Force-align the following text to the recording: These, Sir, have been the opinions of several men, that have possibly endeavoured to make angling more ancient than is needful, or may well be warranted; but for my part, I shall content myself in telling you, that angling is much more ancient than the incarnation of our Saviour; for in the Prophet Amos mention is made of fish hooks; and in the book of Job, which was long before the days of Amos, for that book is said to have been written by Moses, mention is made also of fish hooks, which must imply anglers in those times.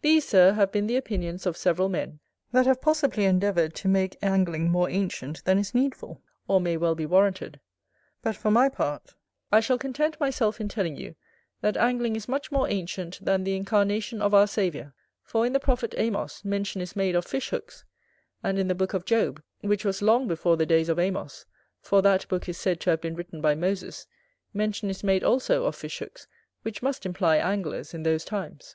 These, 0.00 0.26
Sir, 0.26 0.54
have 0.54 0.72
been 0.72 0.86
the 0.86 0.96
opinions 0.96 1.44
of 1.44 1.54
several 1.58 1.90
men, 1.90 2.20
that 2.52 2.64
have 2.64 2.80
possibly 2.80 3.26
endeavoured 3.26 3.74
to 3.74 3.86
make 3.86 4.16
angling 4.22 4.70
more 4.70 4.88
ancient 4.88 5.44
than 5.44 5.58
is 5.58 5.74
needful, 5.74 6.22
or 6.46 6.58
may 6.58 6.78
well 6.78 6.94
be 6.94 7.04
warranted; 7.04 7.60
but 8.22 8.34
for 8.34 8.50
my 8.50 8.70
part, 8.70 9.12
I 9.52 9.60
shall 9.60 9.76
content 9.76 10.18
myself 10.18 10.58
in 10.58 10.68
telling 10.70 10.96
you, 10.96 11.16
that 11.60 11.76
angling 11.76 12.16
is 12.16 12.28
much 12.28 12.50
more 12.50 12.66
ancient 12.66 13.22
than 13.22 13.44
the 13.44 13.56
incarnation 13.56 14.22
of 14.22 14.32
our 14.32 14.46
Saviour; 14.46 14.94
for 15.22 15.44
in 15.44 15.52
the 15.52 15.60
Prophet 15.60 15.94
Amos 15.98 16.46
mention 16.46 16.80
is 16.80 16.96
made 16.96 17.14
of 17.14 17.26
fish 17.26 17.50
hooks; 17.50 17.84
and 18.42 18.58
in 18.58 18.68
the 18.68 18.74
book 18.74 18.94
of 18.94 19.04
Job, 19.04 19.42
which 19.60 19.84
was 19.84 20.00
long 20.00 20.26
before 20.26 20.56
the 20.56 20.64
days 20.64 20.88
of 20.88 20.98
Amos, 20.98 21.44
for 21.82 22.00
that 22.00 22.26
book 22.28 22.48
is 22.48 22.56
said 22.56 22.80
to 22.80 22.88
have 22.88 23.02
been 23.02 23.14
written 23.16 23.42
by 23.42 23.54
Moses, 23.54 24.06
mention 24.54 24.88
is 24.88 25.04
made 25.04 25.22
also 25.22 25.66
of 25.66 25.76
fish 25.76 25.98
hooks, 25.98 26.26
which 26.62 26.80
must 26.82 27.04
imply 27.04 27.36
anglers 27.36 27.92
in 27.92 28.02
those 28.02 28.24
times. 28.24 28.74